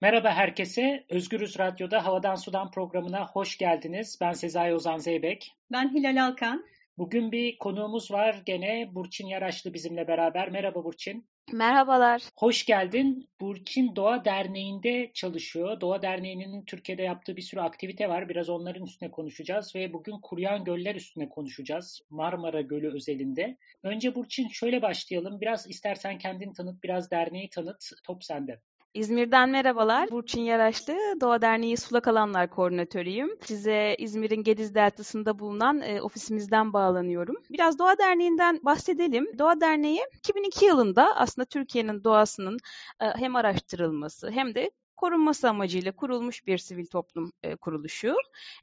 [0.00, 1.04] Merhaba herkese.
[1.08, 4.18] Özgürüz Radyo'da Havadan Sudan programına hoş geldiniz.
[4.20, 5.52] Ben Sezai Ozan Zeybek.
[5.72, 6.64] Ben Hilal Alkan.
[6.98, 8.94] Bugün bir konuğumuz var gene.
[8.94, 10.50] Burçin Yaraşlı bizimle beraber.
[10.50, 11.28] Merhaba Burçin.
[11.52, 12.22] Merhabalar.
[12.36, 13.28] Hoş geldin.
[13.40, 15.80] Burçin Doğa Derneği'nde çalışıyor.
[15.80, 18.28] Doğa Derneği'nin Türkiye'de yaptığı bir sürü aktivite var.
[18.28, 22.00] Biraz onların üstüne konuşacağız ve bugün kuruyan göller üstüne konuşacağız.
[22.10, 23.56] Marmara Gölü özelinde.
[23.82, 25.40] Önce Burçin şöyle başlayalım.
[25.40, 27.90] Biraz istersen kendini tanıt, biraz derneği tanıt.
[28.04, 28.60] Top sende.
[28.94, 30.10] İzmir'den merhabalar.
[30.10, 33.30] Burçin Yaraşlı, Doğa Derneği Sulak Alanlar Koordinatörüyüm.
[33.42, 37.36] Size İzmir'in Gediz Deltası'nda bulunan e, ofisimizden bağlanıyorum.
[37.50, 39.38] Biraz Doğa Derneği'nden bahsedelim.
[39.38, 42.58] Doğa Derneği 2002 yılında aslında Türkiye'nin doğasının
[43.00, 48.14] e, hem araştırılması hem de korunması amacıyla kurulmuş bir sivil toplum e, kuruluşu.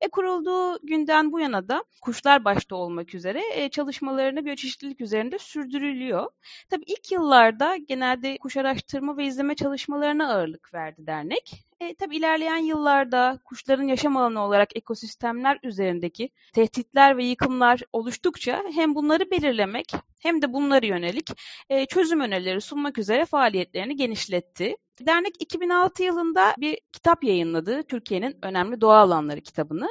[0.02, 6.31] E, kurulduğu günden bu yana da kuşlar başta olmak üzere e, çalışmalarını biyoçeşitlilik üzerinde sürdürülüyor.
[6.70, 11.66] Tabii ilk yıllarda genelde kuş araştırma ve izleme çalışmalarına ağırlık verdi dernek.
[11.79, 18.95] E, tabii ilerleyen yıllarda kuşların yaşam alanı olarak ekosistemler üzerindeki tehditler ve yıkımlar oluştukça hem
[18.95, 21.30] bunları belirlemek hem de bunları yönelik
[21.69, 24.75] e, çözüm önerileri sunmak üzere faaliyetlerini genişletti.
[25.02, 29.88] Dernek 2006 yılında bir kitap yayınladı, Türkiye'nin Önemli Doğa Alanları kitabını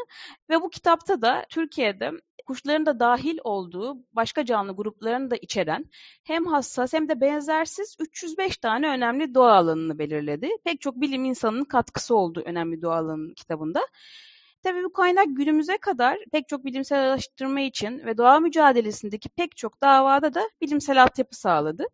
[0.51, 2.11] ve bu kitapta da Türkiye'de
[2.47, 5.85] kuşların da dahil olduğu başka canlı gruplarını da içeren
[6.25, 10.51] hem hassas hem de benzersiz 305 tane önemli doğa alanını belirledi.
[10.65, 13.81] Pek çok bilim insanının katkısı olduğu önemli doğa alanının kitabında.
[14.63, 19.83] Tabii bu kaynak günümüze kadar pek çok bilimsel araştırma için ve doğa mücadelesindeki pek çok
[19.83, 21.85] davada da bilimsel altyapı sağladı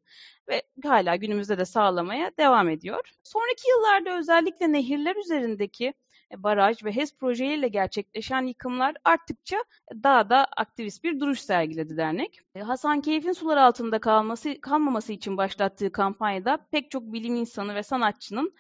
[0.48, 3.11] ve hala günümüzde de sağlamaya devam ediyor.
[3.25, 5.95] Sonraki yıllarda özellikle nehirler üzerindeki
[6.36, 9.56] baraj ve HES projeleriyle gerçekleşen yıkımlar arttıkça
[10.03, 12.41] daha da aktivist bir duruş sergiledi dernek.
[12.55, 17.83] E, Hasan Keyif'in sular altında kalması kalmaması için başlattığı kampanyada pek çok bilim insanı ve
[17.83, 18.55] sanatçının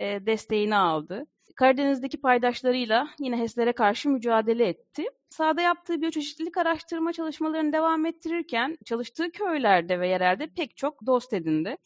[0.00, 1.26] e, desteğini aldı.
[1.56, 5.04] Karadeniz'deki paydaşlarıyla yine HES'lere karşı mücadele etti.
[5.30, 11.76] Sahada yaptığı biyoçeşitlilik araştırma çalışmalarını devam ettirirken çalıştığı köylerde ve yerelde pek çok dost edindi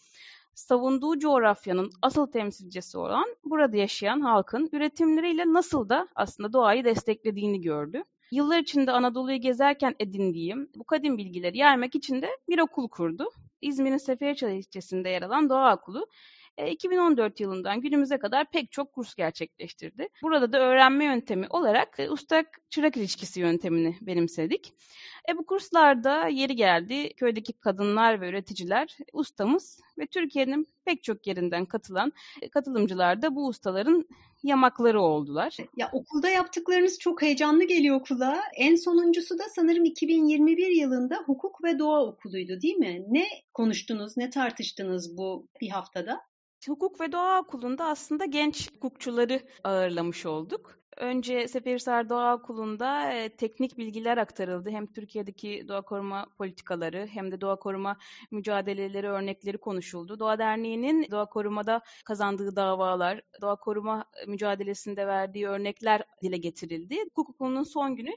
[0.55, 8.03] savunduğu coğrafyanın asıl temsilcisi olan burada yaşayan halkın üretimleriyle nasıl da aslında doğayı desteklediğini gördü.
[8.33, 13.31] Yıllar içinde Anadolu'yu gezerken edindiğim bu kadim bilgileri yaymak için de bir okul kurdu.
[13.60, 16.06] İzmir'in Seferihisar ilçesinde yer alan Doğa Okulu
[16.69, 20.09] 2014 e, yılından günümüze kadar pek çok kurs gerçekleştirdi.
[20.22, 24.72] Burada da öğrenme yöntemi olarak e, usta-çırak ilişkisi yöntemini benimsedik.
[25.30, 31.64] E bu kurslarda yeri geldi köydeki kadınlar ve üreticiler ustamız ve Türkiye'nin pek çok yerinden
[31.64, 34.08] katılan e, katılımcılar da bu ustaların
[34.42, 35.56] yamakları oldular.
[35.76, 38.42] Ya okulda yaptıklarınız çok heyecanlı geliyor okula.
[38.56, 43.04] En sonuncusu da sanırım 2021 yılında hukuk ve doğa okuluydu değil mi?
[43.08, 46.20] Ne konuştunuz, ne tartıştınız bu bir haftada?
[46.66, 50.80] Hukuk ve Doğa Okulu'nda aslında genç hukukçuları ağırlamış olduk.
[50.97, 54.71] Önce Seferihisar Doğa Okulu'nda e, teknik bilgiler aktarıldı.
[54.71, 57.97] Hem Türkiye'deki doğa koruma politikaları hem de doğa koruma
[58.31, 60.19] mücadeleleri örnekleri konuşuldu.
[60.19, 67.05] Doğa Derneği'nin doğa korumada kazandığı davalar, doğa koruma mücadelesinde verdiği örnekler dile getirildi.
[67.05, 68.11] Hukuk okulunun son günü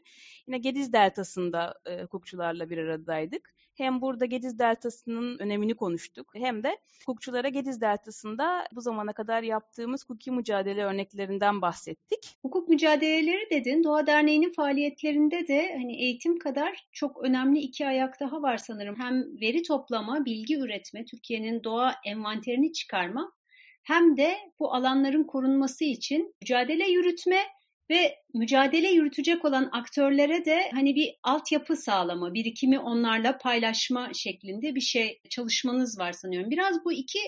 [0.47, 3.53] yine Gediz Deltası'nda e, hukukçularla bir aradaydık.
[3.75, 10.03] Hem burada Gediz Deltası'nın önemini konuştuk hem de hukukçulara Gediz Deltası'nda bu zamana kadar yaptığımız
[10.03, 12.37] hukuki mücadele örneklerinden bahsettik.
[12.41, 13.83] Hukuk mücadeleleri dedin.
[13.83, 18.95] Doğa Derneği'nin faaliyetlerinde de hani eğitim kadar çok önemli iki ayak daha var sanırım.
[18.99, 23.31] Hem veri toplama, bilgi üretme, Türkiye'nin doğa envanterini çıkarma
[23.83, 27.39] hem de bu alanların korunması için mücadele yürütme
[27.89, 34.81] ve mücadele yürütecek olan aktörlere de hani bir altyapı sağlama, birikimi onlarla paylaşma şeklinde bir
[34.81, 36.51] şey çalışmanız var sanıyorum.
[36.51, 37.19] Biraz bu iki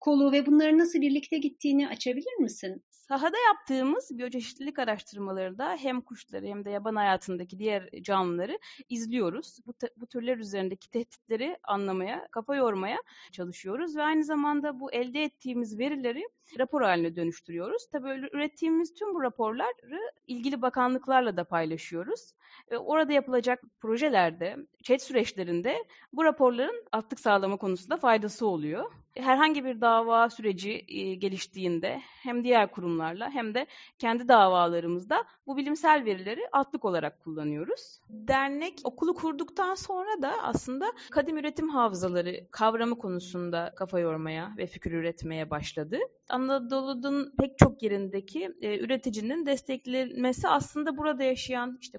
[0.00, 2.82] kolu ve bunların nasıl birlikte gittiğini açabilir misin?
[3.08, 9.58] Sahada yaptığımız biyoçeşitlilik araştırmalarında hem kuşları hem de yaban hayatındaki diğer canlıları izliyoruz.
[9.66, 12.98] Bu, bu türler üzerindeki tehditleri anlamaya, kafa yormaya
[13.32, 16.28] çalışıyoruz ve aynı zamanda bu elde ettiğimiz verileri
[16.58, 17.86] rapor haline dönüştürüyoruz.
[17.92, 22.32] Tabii ürettiğimiz tüm bu raporları ilgili bakanlıklarla da paylaşıyoruz.
[22.78, 28.84] Orada yapılacak projelerde, chat süreçlerinde bu raporların attık sağlama konusunda faydası oluyor.
[29.16, 30.86] Herhangi bir dava süreci
[31.18, 33.66] geliştiğinde hem diğer kurumlarla hem de
[33.98, 38.00] kendi davalarımızda bu bilimsel verileri atlık olarak kullanıyoruz.
[38.08, 44.92] Dernek okulu kurduktan sonra da aslında kadim üretim hafızaları kavramı konusunda kafa yormaya ve fikir
[44.92, 45.98] üretmeye başladı.
[46.28, 51.98] Anadolu'nun pek çok yerindeki üreticinin desteklenmesi aslında burada yaşayan işte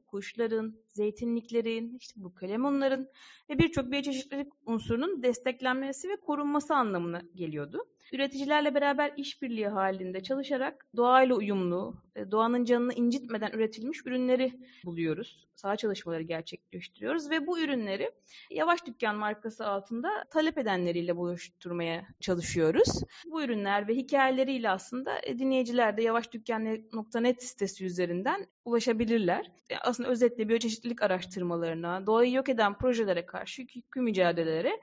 [0.55, 3.07] kuşların, zeytinliklerin, işte bu kalemunların
[3.49, 7.85] ve birçok biyoçeşitlilik unsurunun desteklenmesi ve korunması anlamına geliyordu.
[8.13, 14.53] Üreticilerle beraber işbirliği halinde çalışarak doğayla uyumlu, e, doğanın canını incitmeden üretilmiş ürünleri
[14.85, 15.47] buluyoruz.
[15.55, 18.11] Saha çalışmaları gerçekleştiriyoruz ve bu ürünleri
[18.49, 22.89] Yavaş Dükkan markası altında talep edenleriyle buluşturmaya çalışıyoruz.
[23.25, 29.51] Bu ürünler ve hikayeleriyle aslında e, dinleyiciler de yavaşdükkan.net sitesi üzerinden ulaşabilirler.
[29.69, 34.81] E, aslında özetle biyoçeşitlilik araştırmalarına, doğayı yok eden projelere karşı hüküm mücadelelere,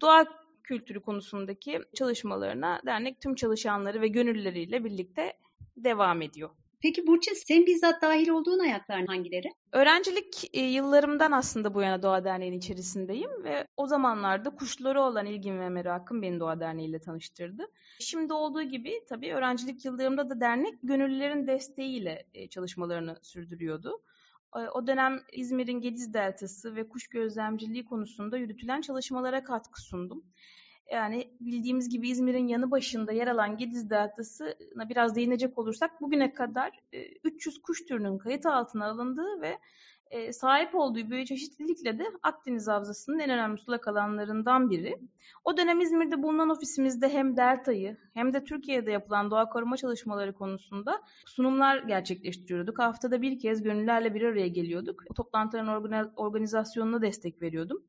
[0.00, 5.32] doğa kültürü konusundaki çalışmalarına dernek tüm çalışanları ve gönüllüleriyle birlikte
[5.76, 6.50] devam ediyor.
[6.82, 9.48] Peki Burçin sen bizzat dahil olduğun ayaklar hangileri?
[9.72, 15.60] Öğrencilik e, yıllarımdan aslında bu yana Doğa Derneği'nin içerisindeyim ve o zamanlarda kuşlara olan ilgim
[15.60, 17.66] ve merakım beni Doğa Derneği ile tanıştırdı.
[18.00, 24.00] Şimdi olduğu gibi tabii öğrencilik yıllarımda da dernek gönüllülerin desteğiyle e, çalışmalarını sürdürüyordu.
[24.56, 30.24] E, o dönem İzmir'in Gediz Deltası ve kuş gözlemciliği konusunda yürütülen çalışmalara katkı sundum.
[30.92, 36.70] Yani bildiğimiz gibi İzmir'in yanı başında yer alan Gediz Deltası'na biraz değinecek olursak bugüne kadar
[37.24, 39.58] 300 kuş türünün kayıt altına alındığı ve
[40.32, 44.98] sahip olduğu biyoçeşitlilikle de Akdeniz Havzası'nın en önemli sulak alanlarından biri.
[45.44, 51.02] O dönem İzmir'de bulunan ofisimizde hem Delta'yı hem de Türkiye'de yapılan doğa koruma çalışmaları konusunda
[51.26, 52.78] sunumlar gerçekleştiriyorduk.
[52.78, 55.02] Haftada bir kez gönüllerle bir araya geliyorduk.
[55.16, 57.82] Toplantıların organizasyonuna destek veriyordum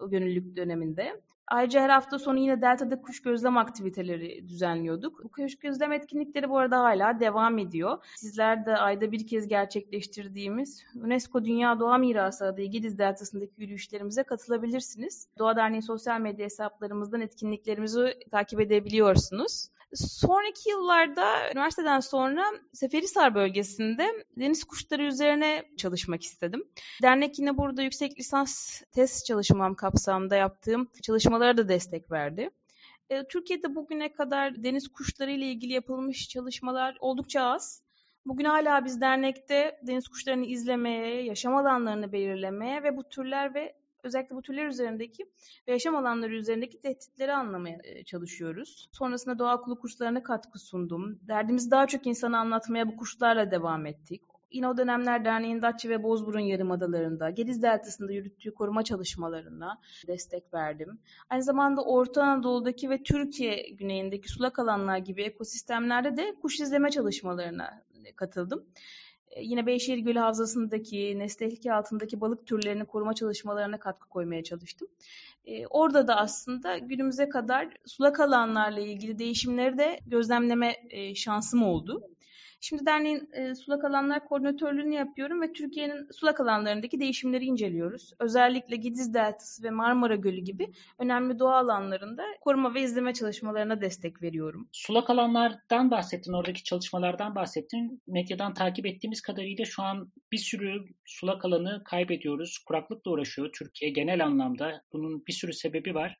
[0.00, 1.20] o gönüllülük döneminde.
[1.50, 5.24] Ayrıca her hafta sonu yine Delta'da kuş gözlem aktiviteleri düzenliyorduk.
[5.24, 7.98] Bu kuş gözlem etkinlikleri bu arada hala devam ediyor.
[8.16, 15.28] Sizler de ayda bir kez gerçekleştirdiğimiz UNESCO Dünya Doğa Mirası adı Gediz Deltası'ndaki yürüyüşlerimize katılabilirsiniz.
[15.38, 19.68] Doğa Derneği sosyal medya hesaplarımızdan etkinliklerimizi takip edebiliyorsunuz.
[19.94, 26.64] Sonraki yıllarda üniversiteden sonra Seferihisar bölgesinde deniz kuşları üzerine çalışmak istedim.
[27.02, 32.50] Dernek yine burada yüksek lisans test çalışmam kapsamında yaptığım çalışmalara da destek verdi.
[33.10, 37.82] E, Türkiye'de bugüne kadar deniz kuşları ile ilgili yapılmış çalışmalar oldukça az.
[38.26, 43.74] Bugün hala biz dernekte deniz kuşlarını izlemeye, yaşam alanlarını belirlemeye ve bu türler ve
[44.08, 45.24] özellikle bu türler üzerindeki
[45.68, 48.88] ve yaşam alanları üzerindeki tehditleri anlamaya e, çalışıyoruz.
[48.92, 51.18] Sonrasında doğa okulu kurslarına katkı sundum.
[51.28, 54.22] Derdimizi daha çok insana anlatmaya bu kurslarla devam ettik.
[54.50, 60.98] Yine o dönemler derneğin Datça ve Bozburun Yarımadalarında, Gediz Deltası'nda yürüttüğü koruma çalışmalarına destek verdim.
[61.30, 67.82] Aynı zamanda Orta Anadolu'daki ve Türkiye güneyindeki sulak alanlar gibi ekosistemlerde de kuş izleme çalışmalarına
[68.16, 68.64] katıldım.
[69.30, 74.88] E, yine Beyşehir Gölü Havzası'ndaki nesli altındaki balık türlerini koruma çalışmalarına katkı koymaya çalıştım.
[75.44, 82.02] E, orada da aslında günümüze kadar sulak alanlarla ilgili değişimleri de gözlemleme e, şansım oldu.
[82.60, 88.12] Şimdi derneğin e, sulak alanlar koordinatörlüğünü yapıyorum ve Türkiye'nin sulak alanlarındaki değişimleri inceliyoruz.
[88.18, 94.22] Özellikle Gidiz Deltası ve Marmara Gölü gibi önemli doğa alanlarında koruma ve izleme çalışmalarına destek
[94.22, 94.68] veriyorum.
[94.72, 98.02] Sulak alanlardan bahsettin, oradaki çalışmalardan bahsettin.
[98.06, 102.58] Medyadan takip ettiğimiz kadarıyla şu an bir sürü sulak alanı kaybediyoruz.
[102.58, 104.82] Kuraklıkla uğraşıyor Türkiye genel anlamda.
[104.92, 106.16] Bunun bir sürü sebebi var.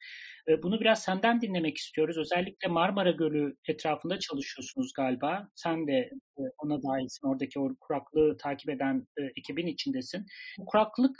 [0.62, 2.18] Bunu biraz senden dinlemek istiyoruz.
[2.18, 5.48] Özellikle Marmara Gölü etrafında çalışıyorsunuz galiba.
[5.54, 7.28] Sen de e, ona dahilsin.
[7.28, 10.26] Oradaki o kuraklığı takip eden e, ekibin içindesin.
[10.58, 11.16] Bu kuraklık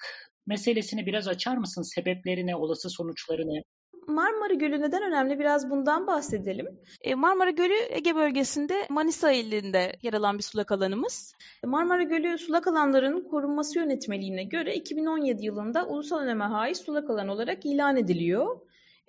[0.46, 1.82] meselesini biraz açar mısın?
[1.82, 3.62] Sebepleri ne, olası sonuçları ne?
[4.08, 5.38] Marmara Gölü neden önemli?
[5.38, 6.66] Biraz bundan bahsedelim.
[7.00, 11.32] E, Marmara Gölü Ege bölgesinde Manisa ilinde yer alan bir sulak alanımız.
[11.64, 17.66] Marmara Gölü sulak alanlarının korunması yönetmeliğine göre 2017 yılında ulusal öneme haiz sulak alan olarak
[17.66, 18.60] ilan ediliyor.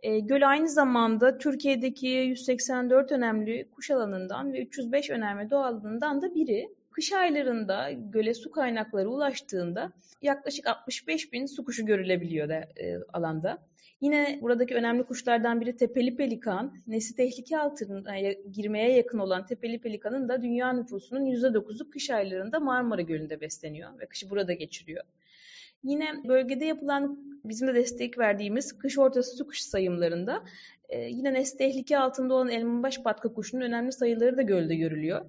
[0.03, 6.35] E, göl aynı zamanda Türkiye'deki 184 önemli kuş alanından ve 305 önemli doğa alanından da
[6.35, 6.69] biri.
[6.91, 9.91] Kış aylarında göle su kaynakları ulaştığında
[10.21, 13.57] yaklaşık 65 bin su kuşu görülebiliyor da, e, alanda.
[14.01, 16.73] Yine buradaki önemli kuşlardan biri tepeli pelikan.
[16.87, 18.19] Nesli tehlike altına
[18.51, 24.05] girmeye yakın olan tepeli pelikanın da dünya nüfusunun %9'u kış aylarında Marmara Gölü'nde besleniyor ve
[24.05, 25.03] kışı burada geçiriyor.
[25.83, 30.43] Yine bölgede yapılan bizim de destek verdiğimiz kış ortası su kuş sayımlarında
[30.89, 35.25] e, yine nesli tehlike altında olan elmabaş patka kuşunun önemli sayıları da gölde görülüyor.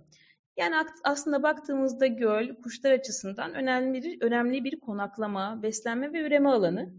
[0.56, 6.90] Yani aslında baktığımızda göl kuşlar açısından önemli bir, önemli bir konaklama, beslenme ve üreme alanı.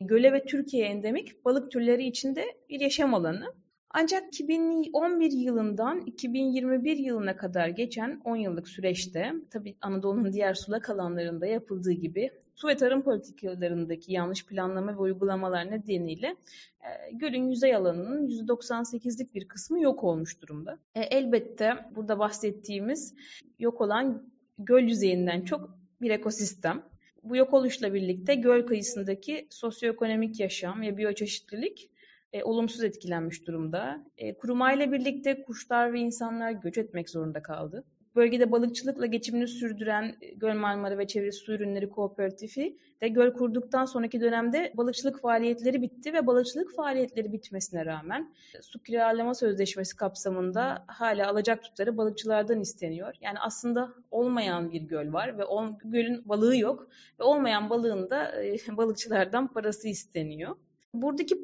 [0.00, 3.54] Göle ve Türkiye endemik balık türleri içinde bir yaşam alanı.
[3.90, 11.46] Ancak 2011 yılından 2021 yılına kadar geçen 10 yıllık süreçte tabii Anadolu'nun diğer sulak alanlarında
[11.46, 16.36] yapıldığı gibi su ve tarım politikalarındaki yanlış planlama ve uygulamalar nedeniyle
[16.80, 20.78] e, gölün yüzey alanının %98'lik bir kısmı yok olmuş durumda.
[20.94, 23.14] E, elbette burada bahsettiğimiz
[23.58, 24.22] yok olan
[24.58, 26.82] göl yüzeyinden çok bir ekosistem.
[27.22, 31.90] Bu yok oluşla birlikte göl kıyısındaki sosyoekonomik yaşam ve biyoçeşitlilik
[32.32, 34.04] e, olumsuz etkilenmiş durumda.
[34.18, 37.84] E, kurumayla birlikte kuşlar ve insanlar göç etmek zorunda kaldı.
[38.16, 44.20] Bölgede balıkçılıkla geçimini sürdüren Göl Marmara ve Çevresi Su Ürünleri Kooperatifi de göl kurduktan sonraki
[44.20, 51.62] dönemde balıkçılık faaliyetleri bitti ve balıkçılık faaliyetleri bitmesine rağmen su kiralama sözleşmesi kapsamında hala alacak
[51.62, 53.14] tutarı balıkçılardan isteniyor.
[53.20, 56.88] Yani aslında olmayan bir göl var ve o gölün balığı yok
[57.20, 60.56] ve olmayan balığın da e, balıkçılardan parası isteniyor.
[60.94, 61.38] Buradaki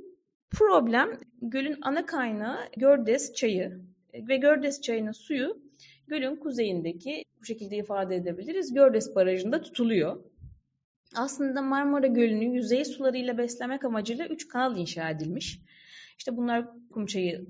[0.50, 3.80] problem gölün ana kaynağı Gördes çayı
[4.14, 5.67] ve Gördes çayının suyu
[6.08, 8.74] gölün kuzeyindeki bu şekilde ifade edebiliriz.
[8.74, 10.24] Gördes Barajı'nda tutuluyor.
[11.16, 15.60] Aslında Marmara Gölü'nü yüzey sularıyla beslemek amacıyla üç kanal inşa edilmiş.
[16.18, 17.46] İşte bunlar Kumçayı,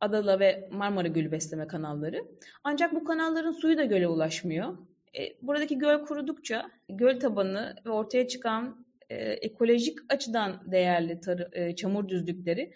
[0.00, 2.24] Adala ve Marmara Gölü besleme kanalları.
[2.64, 4.78] Ancak bu kanalların suyu da göle ulaşmıyor.
[5.18, 11.76] E, buradaki göl kurudukça göl tabanı ve ortaya çıkan e, ekolojik açıdan değerli tarı, e,
[11.76, 12.72] çamur düzlükleri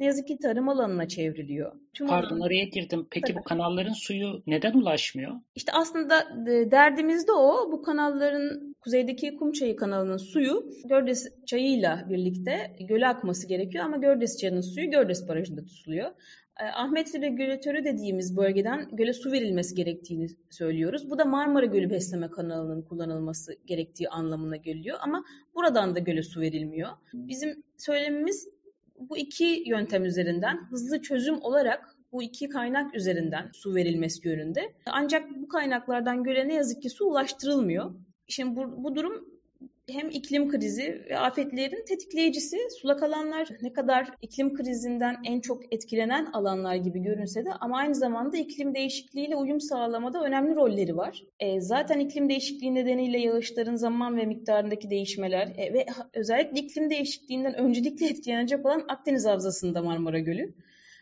[0.00, 1.72] ne yazık ki tarım alanına çevriliyor.
[1.94, 2.46] Tüm Pardon alan...
[2.46, 3.06] araya girdim.
[3.10, 3.38] Peki Tabii.
[3.38, 5.32] bu kanalların suyu neden ulaşmıyor?
[5.54, 7.72] İşte aslında e, derdimiz de o.
[7.72, 14.60] Bu kanalların kuzeydeki Kumçayı kanalının suyu Gördes çayıyla birlikte göle akması gerekiyor ama Gördes çayının
[14.60, 16.10] suyu Gördes barajında tutuluyor.
[16.60, 21.10] E, Ahmetli regülatörü dediğimiz bölgeden göle su verilmesi gerektiğini söylüyoruz.
[21.10, 25.24] Bu da Marmara Gölü besleme kanalının kullanılması gerektiği anlamına geliyor ama
[25.54, 26.88] buradan da göle su verilmiyor.
[27.12, 28.48] Bizim söylemimiz
[29.00, 34.72] bu iki yöntem üzerinden hızlı çözüm olarak bu iki kaynak üzerinden su verilmesi yönünde.
[34.86, 37.94] Ancak bu kaynaklardan göle ne yazık ki su ulaştırılmıyor.
[38.28, 39.37] Şimdi bu, bu durum
[39.88, 42.58] hem iklim krizi ve afetlerin tetikleyicisi.
[42.80, 47.94] Sulak alanlar ne kadar iklim krizinden en çok etkilenen alanlar gibi görünse de ama aynı
[47.94, 51.22] zamanda iklim değişikliğiyle uyum sağlamada önemli rolleri var.
[51.40, 57.54] E, zaten iklim değişikliği nedeniyle yağışların zaman ve miktarındaki değişmeler e, ve özellikle iklim değişikliğinden
[57.54, 60.54] öncelikle etkilenecek olan Akdeniz Havzası'nda Marmara Gölü.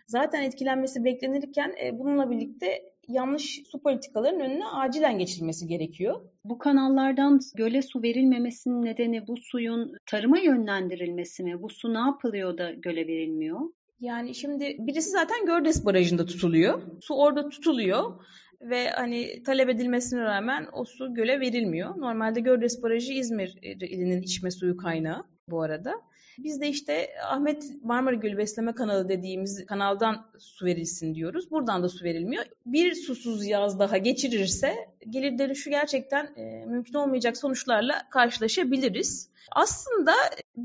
[0.06, 6.20] Zaten etkilenmesi beklenirken e, bununla birlikte yanlış su politikalarının önüne acilen geçilmesi gerekiyor.
[6.44, 11.62] Bu kanallardan göle su verilmemesinin nedeni bu suyun tarıma yönlendirilmesi mi?
[11.62, 13.60] Bu su ne yapılıyor da göle verilmiyor?
[14.00, 16.82] Yani şimdi birisi zaten Gördes Barajı'nda tutuluyor.
[17.00, 18.24] Su orada tutuluyor
[18.60, 22.00] ve hani talep edilmesine rağmen o su göle verilmiyor.
[22.00, 25.92] Normalde Gördes Barajı İzmir ilinin içme suyu kaynağı bu arada.
[26.38, 31.50] Biz de işte Ahmet Marmara Gölü Besleme Kanalı dediğimiz kanaldan su verilsin diyoruz.
[31.50, 32.44] Buradan da su verilmiyor.
[32.66, 34.74] Bir susuz yaz daha geçirirse
[35.10, 39.30] gelir dönüşü gerçekten e, mümkün olmayacak sonuçlarla karşılaşabiliriz.
[39.52, 40.12] Aslında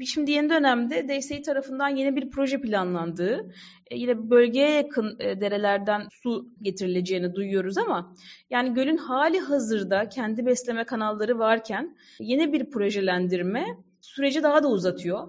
[0.06, 3.54] şimdi yeni dönemde DSİ tarafından yeni bir proje planlandığı,
[3.92, 8.16] e, yine bölgeye yakın e, derelerden su getirileceğini duyuyoruz ama
[8.50, 13.66] yani gölün hali hazırda kendi besleme kanalları varken yeni bir projelendirme
[14.02, 15.28] süreci daha da uzatıyor.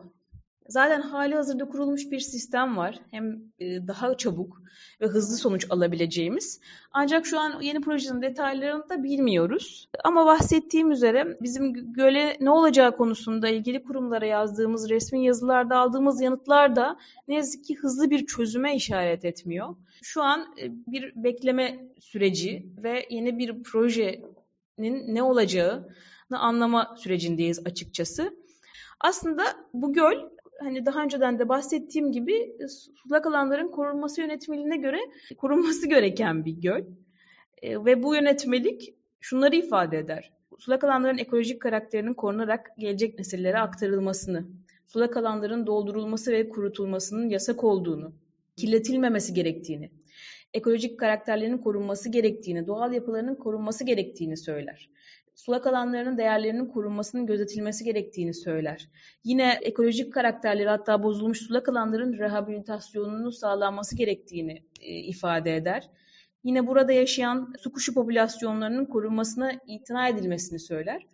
[0.72, 3.00] Zaten hali hazırda kurulmuş bir sistem var.
[3.10, 4.62] Hem e, daha çabuk
[5.00, 6.60] ve hızlı sonuç alabileceğimiz.
[6.92, 9.88] Ancak şu an yeni projenin detaylarını da bilmiyoruz.
[10.04, 16.76] Ama bahsettiğim üzere bizim göle ne olacağı konusunda ilgili kurumlara yazdığımız resmi yazılarda aldığımız yanıtlar
[16.76, 16.96] da
[17.28, 19.76] ne yazık ki hızlı bir çözüme işaret etmiyor.
[20.02, 28.36] Şu an e, bir bekleme süreci ve yeni bir projenin ne olacağını anlama sürecindeyiz açıkçası.
[29.00, 29.42] Aslında
[29.74, 34.98] bu göl hani daha önceden de bahsettiğim gibi e, sulak alanların korunması yönetmeliğine göre
[35.36, 36.84] korunması gereken bir göl.
[37.62, 40.32] E, ve bu yönetmelik şunları ifade eder.
[40.58, 44.44] Sulak alanların ekolojik karakterinin korunarak gelecek nesillere aktarılmasını,
[44.86, 48.12] sulak alanların doldurulması ve kurutulmasının yasak olduğunu,
[48.56, 49.90] kirletilmemesi gerektiğini,
[50.54, 54.88] ekolojik karakterlerinin korunması gerektiğini, doğal yapılarının korunması gerektiğini söyler
[55.34, 58.88] sulak alanlarının değerlerinin korunmasının gözetilmesi gerektiğini söyler.
[59.24, 65.90] Yine ekolojik karakterleri hatta bozulmuş sulak alanların rehabilitasyonunu sağlanması gerektiğini e, ifade eder.
[66.44, 71.06] Yine burada yaşayan su kuşu popülasyonlarının korunmasına itina edilmesini söyler.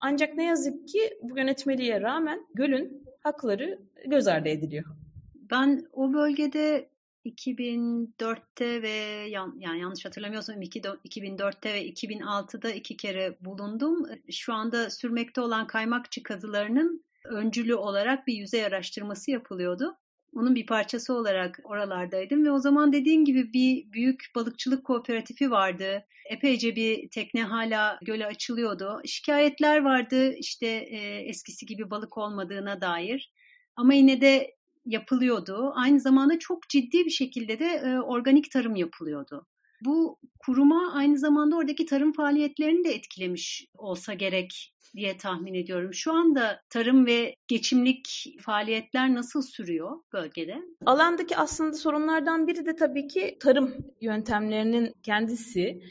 [0.00, 4.84] Ancak ne yazık ki bu yönetmeliğe rağmen gölün hakları göz ardı ediliyor.
[5.50, 6.88] Ben o bölgede
[7.26, 8.88] 2004'te ve
[9.28, 14.06] yan, yani yanlış hatırlamıyorsam 2004'te ve 2006'da iki kere bulundum.
[14.30, 19.96] Şu anda sürmekte olan kaymakçı kazılarının öncülü olarak bir yüzey araştırması yapılıyordu.
[20.34, 26.04] Onun bir parçası olarak oralardaydım ve o zaman dediğim gibi bir büyük balıkçılık kooperatifi vardı.
[26.30, 29.00] Epeyce bir tekne hala göle açılıyordu.
[29.04, 33.32] Şikayetler vardı işte e, eskisi gibi balık olmadığına dair.
[33.76, 34.56] Ama yine de
[34.86, 35.72] yapılıyordu.
[35.74, 39.46] Aynı zamanda çok ciddi bir şekilde de e, organik tarım yapılıyordu.
[39.84, 45.94] Bu kuruma aynı zamanda oradaki tarım faaliyetlerini de etkilemiş olsa gerek diye tahmin ediyorum.
[45.94, 50.62] Şu anda tarım ve geçimlik faaliyetler nasıl sürüyor bölgede?
[50.86, 55.82] Alandaki aslında sorunlardan biri de tabii ki tarım yöntemlerinin kendisi.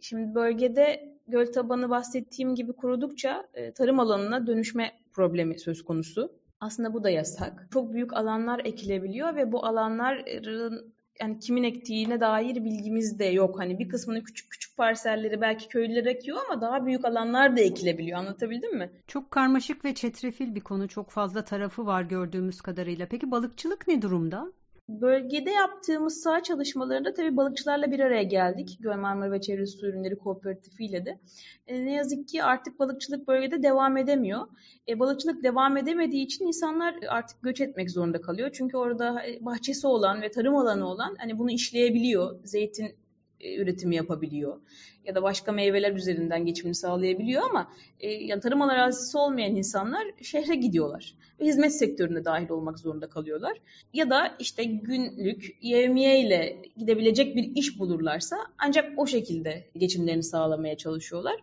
[0.00, 6.39] Şimdi bölgede göl tabanı bahsettiğim gibi kurudukça e, tarım alanına dönüşme problemi söz konusu.
[6.60, 7.68] Aslında bu da yasak.
[7.72, 13.58] Çok büyük alanlar ekilebiliyor ve bu alanların yani kimin ektiğine dair bilgimiz de yok.
[13.58, 18.18] Hani bir kısmını küçük küçük parselleri belki köylüler ekiyor ama daha büyük alanlar da ekilebiliyor.
[18.18, 18.90] Anlatabildim mi?
[19.06, 20.88] Çok karmaşık ve çetrefil bir konu.
[20.88, 23.06] Çok fazla tarafı var gördüğümüz kadarıyla.
[23.10, 24.52] Peki balıkçılık ne durumda?
[24.90, 28.76] Bölgede yaptığımız saha çalışmalarında tabii balıkçılarla bir araya geldik.
[28.80, 31.18] Göl Marmara ve Çevre Su Ürünleri Kooperatifi ile de.
[31.66, 34.46] E, ne yazık ki artık balıkçılık bölgede devam edemiyor.
[34.88, 38.50] E, balıkçılık devam edemediği için insanlar artık göç etmek zorunda kalıyor.
[38.52, 42.44] Çünkü orada e, bahçesi olan ve tarım alanı olan hani bunu işleyebiliyor.
[42.44, 42.99] Zeytin
[43.44, 44.60] üretimi yapabiliyor
[45.04, 50.54] ya da başka meyveler üzerinden geçimini sağlayabiliyor ama e, yani tarım arazisi olmayan insanlar şehre
[50.54, 53.56] gidiyorlar ve hizmet sektörüne dahil olmak zorunda kalıyorlar.
[53.92, 60.76] Ya da işte günlük yevmiye ile gidebilecek bir iş bulurlarsa ancak o şekilde geçimlerini sağlamaya
[60.76, 61.36] çalışıyorlar.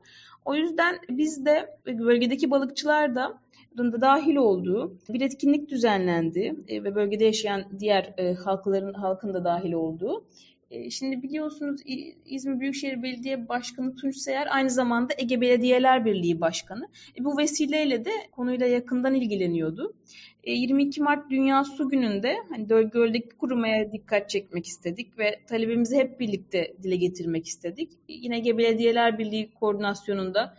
[0.45, 3.39] O yüzden biz de bölgedeki balıkçılar da
[3.77, 9.43] da dahil olduğu bir etkinlik düzenlendi e, ve bölgede yaşayan diğer e, halkların halkın da
[9.43, 10.56] dahil olduğu e,
[10.89, 11.81] şimdi biliyorsunuz
[12.25, 16.87] İzmir Büyükşehir Belediye Başkanı Tunç Seyer aynı zamanda Ege Belediyeler Birliği Başkanı.
[17.19, 19.93] E, bu vesileyle de konuyla yakından ilgileniyordu.
[20.45, 26.19] 22 e, Mart Dünya Su Günü'nde hani göldeki kurumaya dikkat çekmek istedik ve talebimizi hep
[26.19, 27.91] birlikte dile getirmek istedik.
[28.07, 30.57] Yine Ege Belediyeler Birliği koordinasyonunda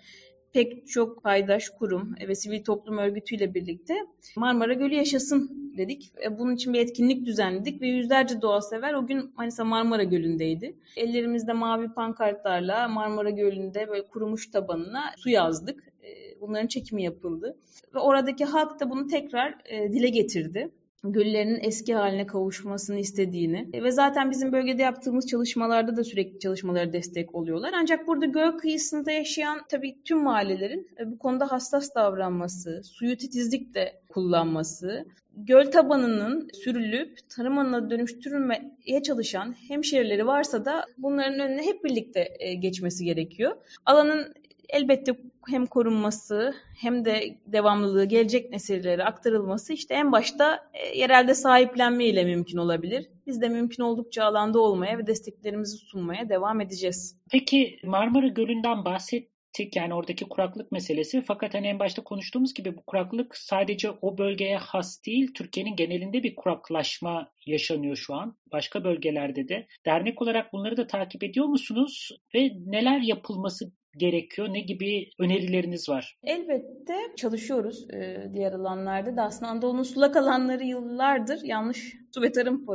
[0.59, 3.95] pek çok paydaş kurum ve sivil toplum örgütüyle birlikte
[4.37, 6.13] Marmara Gölü yaşasın dedik.
[6.39, 10.75] Bunun için bir etkinlik düzenledik ve yüzlerce doğa sever o gün Manisa Marmara Gölü'ndeydi.
[10.97, 15.85] Ellerimizde mavi pankartlarla Marmara Gölü'nde böyle kurumuş tabanına su yazdık.
[16.03, 17.57] E, bunların çekimi yapıldı.
[17.95, 20.71] Ve oradaki halk da bunu tekrar e, dile getirdi
[21.05, 27.35] göllerinin eski haline kavuşmasını istediğini ve zaten bizim bölgede yaptığımız çalışmalarda da sürekli çalışmalara destek
[27.35, 27.73] oluyorlar.
[27.77, 34.01] Ancak burada göl kıyısında yaşayan tabii tüm mahallelerin e, bu konuda hassas davranması, suyu titizlikle
[34.09, 35.05] kullanması,
[35.37, 42.55] göl tabanının sürülüp tarım alanına dönüştürülmeye çalışan hemşehrileri varsa da bunların önüne hep birlikte e,
[42.55, 43.57] geçmesi gerekiyor.
[43.87, 44.35] Alanın
[44.69, 45.13] elbette
[45.49, 52.25] hem korunması hem de devamlılığı gelecek nesillere aktarılması işte en başta e, yerelde sahiplenme ile
[52.25, 53.09] mümkün olabilir.
[53.27, 57.17] Biz de mümkün oldukça alanda olmaya ve desteklerimizi sunmaya devam edeceğiz.
[57.31, 59.29] Peki Marmara Gölü'nden bahset
[59.75, 61.23] yani oradaki kuraklık meselesi.
[61.23, 65.31] Fakat hani en başta konuştuğumuz gibi bu kuraklık sadece o bölgeye has değil.
[65.35, 68.37] Türkiye'nin genelinde bir kuraklaşma yaşanıyor şu an.
[68.53, 69.67] Başka bölgelerde de.
[69.87, 72.11] Dernek olarak bunları da takip ediyor musunuz?
[72.35, 74.49] Ve neler yapılması gerekiyor?
[74.51, 76.19] Ne gibi önerileriniz var?
[76.25, 79.23] Elbette çalışıyoruz e, diğer alanlarda da.
[79.23, 82.67] Aslında Anadolu'nun sulak alanları yıllardır yanlış su ve tarım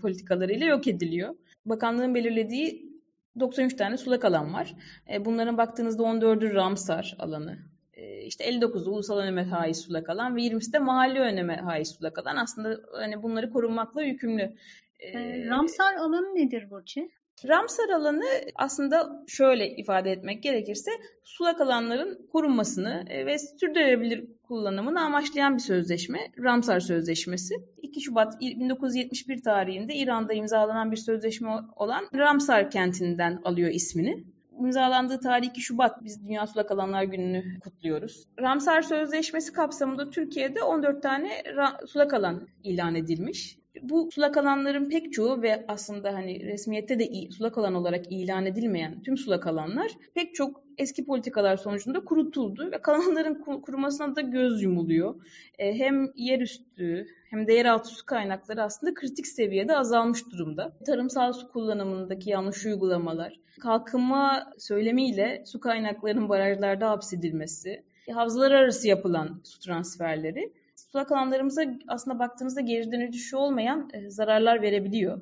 [0.00, 1.34] politikalarıyla yok ediliyor.
[1.66, 2.91] Bakanlığın belirlediği
[3.40, 4.74] 93 tane sulak alan var.
[5.12, 7.58] E, bunların baktığınızda 14'ü Ramsar alanı.
[7.94, 12.18] E, işte 59'u ulusal öneme haiz sulak alan ve 20'si de mahalle öneme haiz sulak
[12.18, 12.36] alan.
[12.36, 14.56] Aslında hani bunları korunmakla yükümlü.
[15.00, 17.12] E, Ramsar alanı nedir Burçin?
[17.48, 18.24] Ramsar alanı
[18.54, 20.90] aslında şöyle ifade etmek gerekirse
[21.22, 26.18] sulak alanların korunmasını e, ve sürdürülebilir kullanımını amaçlayan bir sözleşme.
[26.38, 27.54] Ramsar Sözleşmesi.
[27.82, 34.24] 2 Şubat 1971 tarihinde İran'da imzalanan bir sözleşme olan Ramsar kentinden alıyor ismini.
[34.60, 38.24] İmzalandığı tarih 2 Şubat biz Dünya Sulak Alanlar Günü'nü kutluyoruz.
[38.40, 41.42] Ramsar Sözleşmesi kapsamında Türkiye'de 14 tane
[41.86, 47.58] sulak alan ilan edilmiş bu sulak alanların pek çoğu ve aslında hani resmiyette de sulak
[47.58, 53.34] alan olarak ilan edilmeyen tüm sulak alanlar pek çok eski politikalar sonucunda kurutuldu ve kalanların
[53.62, 55.14] kurumasına da göz yumuluyor.
[55.58, 60.72] E, hem yerüstü hem de yeraltı su kaynakları aslında kritik seviyede azalmış durumda.
[60.86, 69.60] Tarımsal su kullanımındaki yanlış uygulamalar, kalkınma söylemiyle su kaynaklarının barajlarda hapsedilmesi, havzalar arası yapılan su
[69.60, 70.52] transferleri
[70.92, 75.20] sulak alanlarımıza aslında baktığınızda geri dönüşü olmayan e, zararlar verebiliyor.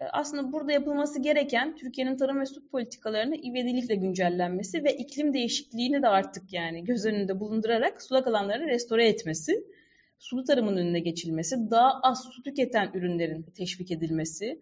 [0.00, 6.02] E, aslında burada yapılması gereken Türkiye'nin tarım ve su politikalarını ivedilikle güncellenmesi ve iklim değişikliğini
[6.02, 9.64] de artık yani göz önünde bulundurarak sulak alanları restore etmesi,
[10.18, 14.60] sulu tarımın önüne geçilmesi, daha az su tüketen ürünlerin teşvik edilmesi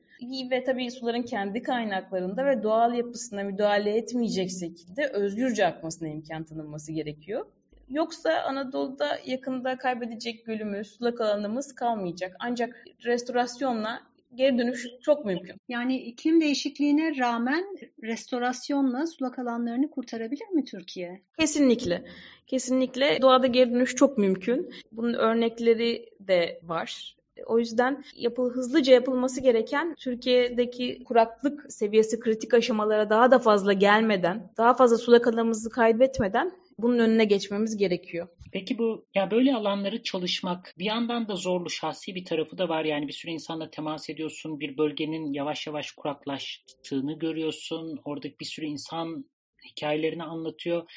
[0.51, 6.93] ve tabii suların kendi kaynaklarında ve doğal yapısına müdahale etmeyecek şekilde özgürce akmasına imkan tanınması
[6.93, 7.47] gerekiyor.
[7.91, 12.37] Yoksa Anadolu'da yakında kaybedecek gölümüz, sulak alanımız kalmayacak.
[12.41, 14.01] Ancak restorasyonla
[14.35, 15.57] geri dönüş çok mümkün.
[15.69, 17.65] Yani iklim değişikliğine rağmen
[18.03, 21.21] restorasyonla sulak alanlarını kurtarabilir mi Türkiye?
[21.39, 22.05] Kesinlikle.
[22.47, 24.71] Kesinlikle doğada geri dönüş çok mümkün.
[24.93, 27.17] Bunun örnekleri de var.
[27.47, 34.51] O yüzden yapıl, hızlıca yapılması gereken Türkiye'deki kuraklık seviyesi kritik aşamalara daha da fazla gelmeden,
[34.57, 38.29] daha fazla sulak alanımızı kaybetmeden bunun önüne geçmemiz gerekiyor.
[38.53, 42.85] Peki bu ya böyle alanları çalışmak bir yandan da zorlu şahsi bir tarafı da var.
[42.85, 44.61] Yani bir sürü insanla temas ediyorsun.
[44.61, 48.01] Bir bölgenin yavaş yavaş kuraklaştığını görüyorsun.
[48.05, 49.25] Oradaki bir sürü insan
[49.71, 50.91] hikayelerini anlatıyor.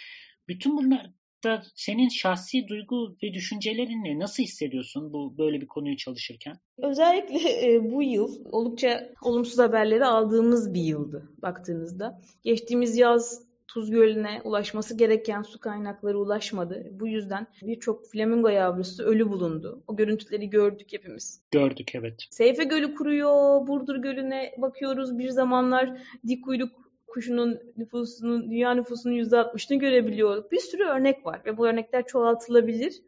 [0.48, 1.10] Bütün bunlar
[1.44, 4.20] da senin şahsi duygu ve düşüncelerin ne?
[4.20, 6.56] Nasıl hissediyorsun bu böyle bir konuyu çalışırken?
[6.78, 12.22] Özellikle e, bu yıl oldukça olumsuz haberleri aldığımız bir yıldı baktığınızda.
[12.44, 16.88] Geçtiğimiz yaz Tuz Gölü'ne ulaşması gereken su kaynakları ulaşmadı.
[16.92, 19.84] Bu yüzden birçok flamingo yavrusu ölü bulundu.
[19.88, 21.42] O görüntüleri gördük hepimiz.
[21.52, 22.28] Gördük evet.
[22.30, 25.18] Seyfe Gölü kuruyor, Burdur Gölü'ne bakıyoruz.
[25.18, 25.98] Bir zamanlar
[26.28, 26.72] dik kuyruk
[27.08, 30.52] kuşunun nüfusunun, dünya nüfusunun %60'ını görebiliyor.
[30.52, 33.02] Bir sürü örnek var ve bu örnekler çoğaltılabilir.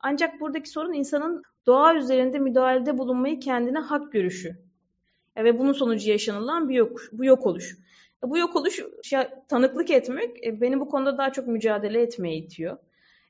[0.00, 4.56] Ancak buradaki sorun insanın doğa üzerinde müdahalede bulunmayı kendine hak görüşü.
[5.36, 7.78] Ve bunun sonucu yaşanılan bir yok, bu yok oluş.
[8.24, 8.80] Bu yok oluş
[9.48, 12.76] tanıklık etmek e, beni bu konuda daha çok mücadele etmeye itiyor.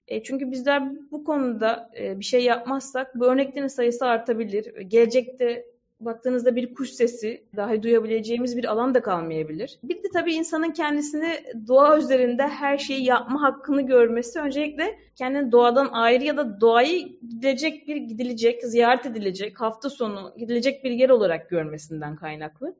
[0.09, 4.81] E, çünkü bizler bu konuda e, bir şey yapmazsak bu örneklerin sayısı artabilir.
[4.81, 5.65] Gelecekte
[6.01, 9.79] baktığınızda bir kuş sesi dahi duyabileceğimiz bir alan da kalmayabilir.
[9.83, 11.33] Bir de tabii insanın kendisini
[11.69, 17.89] doğa üzerinde her şeyi yapma hakkını görmesi öncelikle kendini doğadan ayrı ya da doğayı gidecek
[17.89, 22.75] bir gidilecek, ziyaret edilecek, hafta sonu gidilecek bir yer olarak görmesinden kaynaklı.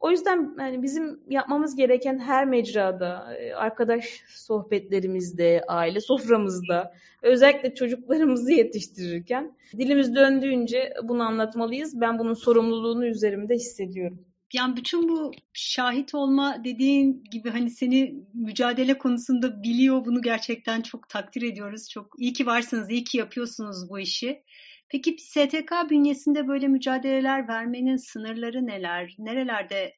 [0.00, 8.52] O yüzden yani bizim yapmamız gereken her mecrada, e, arkadaş sohbetlerimizde, aile soframızda, özellikle çocuklarımızı
[8.52, 12.00] yetiştirirken dilimiz döndüğünce bunu anlatmalıyız.
[12.00, 14.24] Ben bunun sorumluluğunu üzerimde hissediyorum.
[14.52, 21.08] Yani bütün bu şahit olma dediğin gibi hani seni mücadele konusunda biliyor bunu gerçekten çok
[21.08, 21.88] takdir ediyoruz.
[21.88, 24.42] Çok iyi ki varsınız, iyi ki yapıyorsunuz bu işi.
[24.90, 29.14] Peki STK bünyesinde böyle mücadeleler vermenin sınırları neler?
[29.18, 29.94] Nerelerde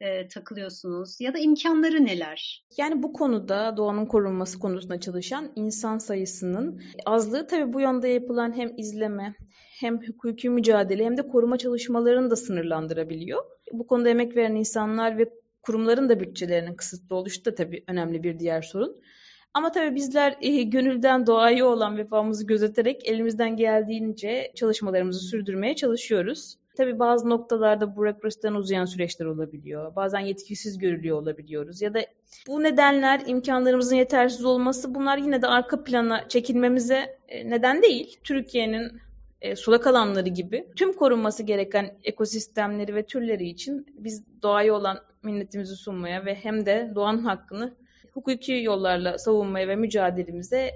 [0.00, 2.64] e, takılıyorsunuz ya da imkanları neler?
[2.78, 8.78] Yani bu konuda doğanın korunması konusunda çalışan insan sayısının azlığı tabii bu yönde yapılan hem
[8.78, 9.34] izleme
[9.80, 13.44] hem hukuki mücadele hem de koruma çalışmalarını da sınırlandırabiliyor.
[13.72, 15.30] Bu konuda emek veren insanlar ve
[15.62, 19.02] kurumların da bütçelerinin kısıtlı oluşu da tabii önemli bir diğer sorun.
[19.54, 26.56] Ama tabii bizler e, gönülden doğaya olan vefamızı gözeterek elimizden geldiğince çalışmalarımızı sürdürmeye çalışıyoruz.
[26.76, 29.96] Tabii bazı noktalarda bürokrasiden uzayan süreçler olabiliyor.
[29.96, 31.82] Bazen yetkisiz görülüyor olabiliyoruz.
[31.82, 32.00] Ya da
[32.48, 38.18] bu nedenler, imkanlarımızın yetersiz olması bunlar yine de arka plana çekilmemize e, neden değil.
[38.24, 39.00] Türkiye'nin
[39.40, 45.76] e, sulak alanları gibi tüm korunması gereken ekosistemleri ve türleri için biz doğaya olan minnetimizi
[45.76, 47.74] sunmaya ve hem de doğanın hakkını
[48.12, 50.70] hukuki yollarla savunmaya ve mücadelemize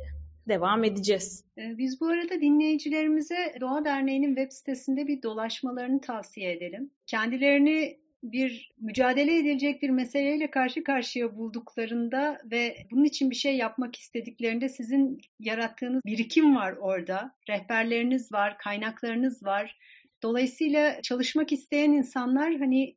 [0.49, 1.45] devam edeceğiz.
[1.59, 6.91] Ee, biz bu arada dinleyicilerimize Doğa Derneği'nin web sitesinde bir dolaşmalarını tavsiye edelim.
[7.07, 13.97] Kendilerini bir mücadele edilecek bir meseleyle karşı karşıya bulduklarında ve bunun için bir şey yapmak
[13.97, 17.35] istediklerinde sizin yarattığınız birikim var orada.
[17.49, 19.79] Rehberleriniz var, kaynaklarınız var.
[20.23, 22.97] Dolayısıyla çalışmak isteyen insanlar hani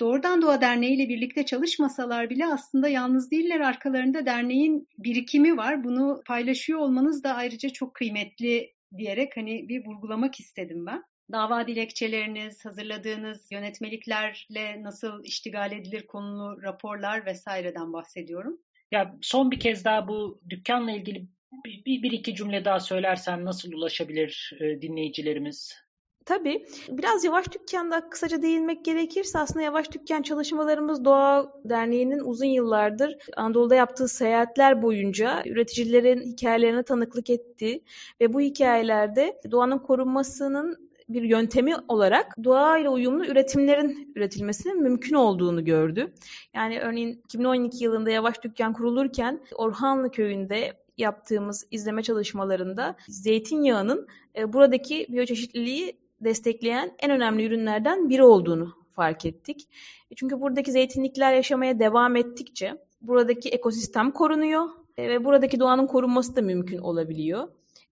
[0.00, 3.60] Doğrudan Doğa Derneği ile birlikte çalışmasalar bile aslında yalnız değiller.
[3.60, 5.84] Arkalarında derneğin birikimi var.
[5.84, 11.02] Bunu paylaşıyor olmanız da ayrıca çok kıymetli diyerek hani bir vurgulamak istedim ben.
[11.32, 18.58] Dava dilekçeleriniz, hazırladığınız yönetmeliklerle nasıl iştigal edilir konulu raporlar vesaireden bahsediyorum.
[18.92, 21.28] Ya son bir kez daha bu dükkanla ilgili
[21.64, 25.85] bir, bir, bir iki cümle daha söylersen nasıl ulaşabilir e, dinleyicilerimiz?
[26.26, 26.66] Tabii.
[26.88, 33.74] Biraz Yavaş Dükkan'da kısaca değinmek gerekirse aslında Yavaş Dükkan çalışmalarımız Doğa Derneği'nin uzun yıllardır Anadolu'da
[33.74, 37.80] yaptığı seyahatler boyunca üreticilerin hikayelerine tanıklık etti
[38.20, 46.12] ve bu hikayelerde doğanın korunmasının bir yöntemi olarak doğayla uyumlu üretimlerin üretilmesinin mümkün olduğunu gördü.
[46.54, 55.06] Yani örneğin 2012 yılında Yavaş Dükkan kurulurken Orhanlı köyünde yaptığımız izleme çalışmalarında zeytinyağının e, buradaki
[55.08, 59.68] biyoçeşitliliği destekleyen en önemli ürünlerden biri olduğunu fark ettik.
[60.10, 66.36] E, çünkü buradaki zeytinlikler yaşamaya devam ettikçe buradaki ekosistem korunuyor e, ve buradaki doğanın korunması
[66.36, 67.48] da mümkün olabiliyor.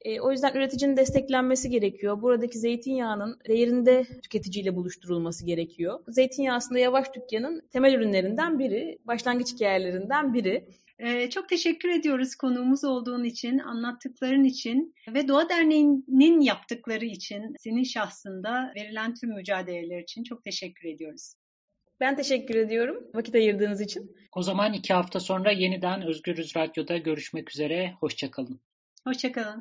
[0.04, 2.22] E, o yüzden üreticinin desteklenmesi gerekiyor.
[2.22, 6.00] Buradaki zeytinyağının değerinde tüketiciyle buluşturulması gerekiyor.
[6.08, 10.64] Zeytinyağı aslında Yavaş Dükkan'ın temel ürünlerinden biri, başlangıç hikayelerinden biri.
[10.98, 17.85] Ee, çok teşekkür ediyoruz konuğumuz olduğun için, anlattıkların için ve Doğa Derneği'nin yaptıkları için, senin
[17.85, 21.35] şahsında verilen tüm mücadeleler için çok teşekkür ediyoruz.
[22.00, 24.16] Ben teşekkür ediyorum vakit ayırdığınız için.
[24.37, 27.94] O zaman iki hafta sonra yeniden Özgürüz Radyo'da görüşmek üzere.
[28.00, 28.61] Hoşçakalın.
[29.05, 29.61] Hoşçakalın.